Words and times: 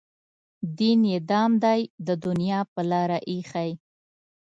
دین 0.77 0.99
یې 1.11 1.19
دام 1.29 1.51
دی 1.63 1.81
د 2.07 2.09
دنیا 2.25 2.59
په 2.73 2.81
لاره 2.91 3.17
ایښی. 3.29 3.71